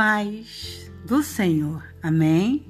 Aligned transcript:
paz 0.00 0.90
do 1.04 1.22
Senhor. 1.22 1.84
Amém? 2.02 2.64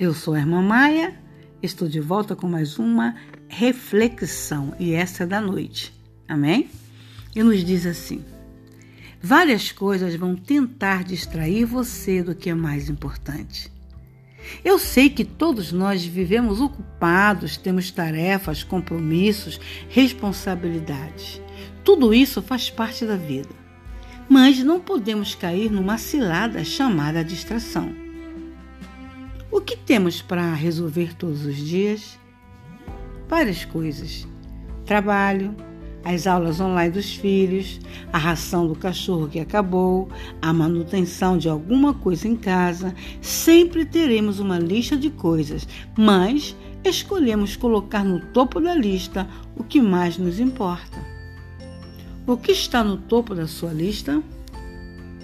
Eu 0.00 0.12
sou 0.12 0.34
a 0.34 0.40
irmã 0.40 0.60
Maia, 0.60 1.16
estou 1.62 1.86
de 1.86 2.00
volta 2.00 2.34
com 2.34 2.48
mais 2.48 2.76
uma 2.76 3.14
reflexão 3.46 4.74
e 4.80 4.94
essa 4.94 5.22
é 5.22 5.26
da 5.26 5.40
noite. 5.40 5.94
Amém? 6.26 6.68
E 7.36 7.42
nos 7.44 7.64
diz 7.64 7.86
assim: 7.86 8.24
várias 9.22 9.70
coisas 9.70 10.16
vão 10.16 10.34
tentar 10.34 11.04
distrair 11.04 11.64
você 11.64 12.20
do 12.20 12.34
que 12.34 12.50
é 12.50 12.54
mais 12.54 12.90
importante. 12.90 13.70
Eu 14.64 14.76
sei 14.76 15.08
que 15.10 15.24
todos 15.24 15.70
nós 15.70 16.04
vivemos 16.04 16.60
ocupados, 16.60 17.56
temos 17.56 17.92
tarefas, 17.92 18.64
compromissos, 18.64 19.60
responsabilidades. 19.88 21.40
Tudo 21.84 22.12
isso 22.12 22.42
faz 22.42 22.68
parte 22.68 23.06
da 23.06 23.16
vida. 23.16 23.67
Mas 24.28 24.62
não 24.62 24.78
podemos 24.78 25.34
cair 25.34 25.70
numa 25.70 25.96
cilada 25.96 26.62
chamada 26.62 27.24
distração. 27.24 27.90
O 29.50 29.60
que 29.60 29.74
temos 29.74 30.20
para 30.20 30.52
resolver 30.52 31.14
todos 31.14 31.46
os 31.46 31.56
dias? 31.56 32.18
Várias 33.26 33.64
coisas: 33.64 34.28
trabalho, 34.84 35.56
as 36.04 36.26
aulas 36.26 36.60
online 36.60 36.92
dos 36.92 37.14
filhos, 37.14 37.80
a 38.12 38.18
ração 38.18 38.66
do 38.66 38.74
cachorro 38.74 39.28
que 39.28 39.40
acabou, 39.40 40.10
a 40.42 40.52
manutenção 40.52 41.38
de 41.38 41.48
alguma 41.48 41.94
coisa 41.94 42.28
em 42.28 42.36
casa. 42.36 42.94
Sempre 43.22 43.86
teremos 43.86 44.40
uma 44.40 44.58
lista 44.58 44.94
de 44.94 45.08
coisas, 45.08 45.66
mas 45.96 46.54
escolhemos 46.84 47.56
colocar 47.56 48.04
no 48.04 48.20
topo 48.26 48.60
da 48.60 48.74
lista 48.74 49.26
o 49.56 49.64
que 49.64 49.80
mais 49.80 50.18
nos 50.18 50.38
importa. 50.38 50.98
O 52.28 52.36
que 52.36 52.52
está 52.52 52.84
no 52.84 52.98
topo 52.98 53.34
da 53.34 53.46
sua 53.46 53.72
lista? 53.72 54.22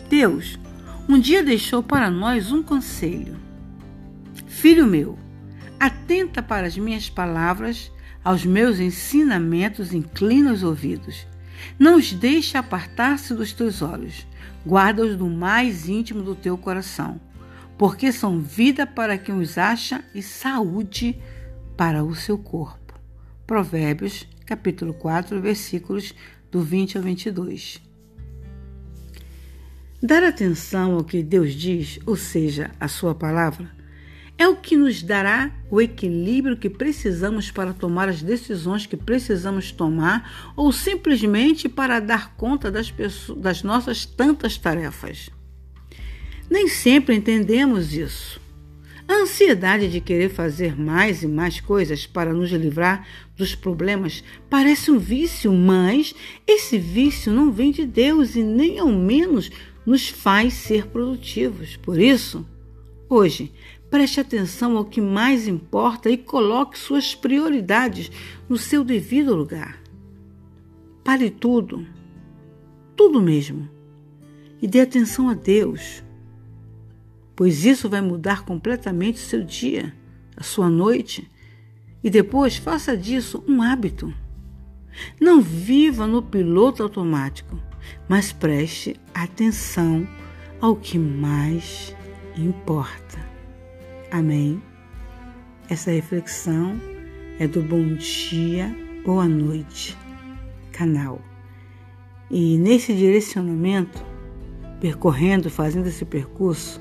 Deus 0.09 0.59
um 1.07 1.19
dia 1.19 1.43
deixou 1.43 1.83
para 1.83 2.11
nós 2.11 2.51
um 2.51 2.63
conselho. 2.63 3.37
Filho 4.47 4.87
meu, 4.87 5.19
atenta 5.79 6.43
para 6.43 6.67
as 6.67 6.79
minhas 6.79 7.11
palavras 7.11 7.93
aos 8.25 8.47
meus 8.47 8.81
ensinamentos 8.81 9.93
inclina 9.93 10.51
os 10.51 10.63
ouvidos. 10.63 11.27
Não 11.79 11.97
os 11.97 12.11
deixe 12.11 12.57
apartar-se 12.57 13.35
dos 13.35 13.53
teus 13.53 13.83
olhos. 13.83 14.27
Guarda-os 14.67 15.15
do 15.15 15.29
mais 15.29 15.87
íntimo 15.87 16.23
do 16.23 16.35
teu 16.35 16.57
coração, 16.57 17.21
porque 17.77 18.13
são 18.13 18.41
vida 18.41 18.87
para 18.87 19.19
quem 19.19 19.39
os 19.39 19.59
acha 19.59 20.03
e 20.15 20.23
saúde 20.23 21.19
para 21.77 22.03
o 22.03 22.15
seu 22.15 22.39
corpo. 22.39 22.99
Provérbios, 23.47 24.27
capítulo 24.47 24.95
4, 24.95 25.39
versículos 25.39 26.15
do 26.55 26.61
20 26.63 26.99
ao 26.99 27.03
22. 27.03 27.83
Dar 30.01 30.23
atenção 30.23 30.95
ao 30.95 31.03
que 31.03 31.21
Deus 31.21 31.53
diz, 31.53 31.99
ou 32.07 32.15
seja, 32.15 32.71
a 32.79 32.87
sua 32.87 33.13
palavra, 33.13 33.69
é 34.39 34.47
o 34.47 34.55
que 34.55 34.77
nos 34.77 35.03
dará 35.03 35.51
o 35.69 35.81
equilíbrio 35.81 36.57
que 36.57 36.71
precisamos 36.71 37.51
para 37.51 37.73
tomar 37.73 38.09
as 38.09 38.23
decisões 38.23 38.87
que 38.87 38.97
precisamos 38.97 39.73
tomar 39.73 40.53
ou 40.55 40.71
simplesmente 40.71 41.69
para 41.69 41.99
dar 41.99 42.37
conta 42.37 42.71
das, 42.71 42.89
pessoas, 42.89 43.37
das 43.37 43.65
nossas 43.65 44.07
tantas 44.07 44.57
tarefas. 44.57 45.31
Nem 46.49 46.69
sempre 46.69 47.17
entendemos 47.17 47.95
isso. 47.95 48.41
A 49.07 49.23
ansiedade 49.23 49.89
de 49.89 50.01
querer 50.01 50.31
fazer 50.31 50.79
mais 50.79 51.23
e 51.23 51.27
mais 51.27 51.61
coisas 51.61 52.07
para 52.07 52.33
nos 52.33 52.51
livrar 52.51 53.07
dos 53.37 53.55
problemas 53.55 54.25
parece 54.49 54.91
um 54.91 54.99
vício, 54.99 55.53
mas 55.53 56.15
esse 56.47 56.79
vício 56.79 57.33
não 57.33 57.53
vem 57.53 57.71
de 57.71 57.85
Deus 57.85 58.35
e 58.35 58.43
nem 58.43 58.79
ao 58.79 58.91
menos 58.91 59.51
nos 59.85 60.09
faz 60.09 60.55
ser 60.55 60.87
produtivos. 60.87 61.77
Por 61.77 61.99
isso, 61.99 62.47
hoje, 63.09 63.53
Preste 63.95 64.19
atenção 64.19 64.77
ao 64.77 64.85
que 64.85 65.01
mais 65.01 65.47
importa 65.47 66.11
e 66.11 66.17
coloque 66.17 66.77
suas 66.77 67.15
prioridades 67.15 68.11
no 68.49 68.57
seu 68.57 68.83
devido 68.83 69.37
lugar. 69.37 69.81
Pare 71.05 71.31
tudo, 71.31 71.87
tudo 72.97 73.23
mesmo, 73.23 73.69
e 74.61 74.67
dê 74.67 74.81
atenção 74.81 75.29
a 75.29 75.35
Deus, 75.35 76.03
pois 77.37 77.65
isso 77.65 77.89
vai 77.89 78.01
mudar 78.01 78.45
completamente 78.45 79.17
o 79.17 79.27
seu 79.27 79.43
dia, 79.43 79.95
a 80.37 80.43
sua 80.43 80.69
noite, 80.69 81.31
e 82.03 82.11
depois 82.11 82.57
faça 82.57 82.97
disso 82.97 83.43
um 83.49 83.63
hábito. 83.63 84.13
Não 85.21 85.41
viva 85.41 86.07
no 86.07 86.23
piloto 86.23 86.83
automático, 86.83 87.59
mas 88.09 88.33
preste 88.33 88.97
atenção 89.13 90.07
ao 90.61 90.77
que 90.77 90.99
mais 90.99 91.95
importa. 92.37 93.19
Amém. 94.11 94.63
Essa 95.69 95.91
reflexão 95.91 96.81
é 97.39 97.49
do 97.49 97.61
Bom 97.63 97.95
Dia, 97.95 98.75
Boa 99.05 99.27
Noite 99.27 99.97
canal. 100.75 101.21
E 102.31 102.59
nesse 102.59 102.93
direcionamento, 102.93 104.05
percorrendo, 104.81 105.49
fazendo 105.49 105.87
esse 105.87 106.05
percurso, 106.05 106.81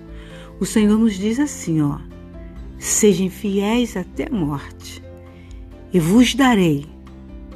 o 0.64 0.66
Senhor 0.66 0.98
nos 0.98 1.16
diz 1.16 1.40
assim, 1.42 1.82
ó: 1.82 2.00
Sejam 2.80 3.30
fiéis 3.30 3.98
até 3.98 4.28
a 4.28 4.34
morte, 4.34 5.04
e 5.94 6.00
vos 6.00 6.34
darei 6.34 6.86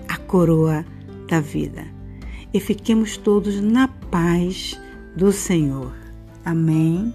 a 0.09 0.17
coroa 0.17 0.85
da 1.25 1.39
vida. 1.39 1.85
E 2.53 2.59
fiquemos 2.59 3.15
todos 3.15 3.61
na 3.61 3.87
paz 3.87 4.77
do 5.15 5.31
Senhor. 5.31 5.93
Amém 6.43 7.13